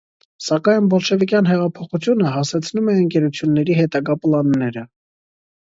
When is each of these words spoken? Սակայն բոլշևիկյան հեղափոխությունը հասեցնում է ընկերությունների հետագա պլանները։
Սակայն 0.43 0.87
բոլշևիկյան 0.93 1.49
հեղափոխությունը 1.49 2.31
հասեցնում 2.37 2.89
է 2.95 2.97
ընկերությունների 3.03 3.79
հետագա 3.83 4.19
պլանները։ 4.25 4.89